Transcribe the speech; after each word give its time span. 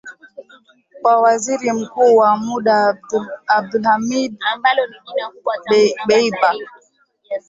kwa 1.01 1.21
Waziri 1.21 1.71
Mkuu 1.71 2.15
wa 2.17 2.37
muda 2.37 2.97
Abdulhamid 3.47 4.39
Dbeibah 6.05 6.55